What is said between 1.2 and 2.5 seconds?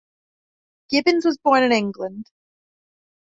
was born in England.